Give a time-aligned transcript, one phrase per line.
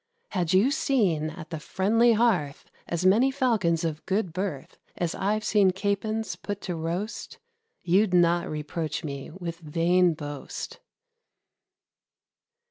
[0.29, 5.43] Had you seen at the friendly hearth As many Falcons of good birth As I've
[5.43, 7.37] seen Capons put to roast,
[7.83, 10.79] You'd not reproach me with vain boast."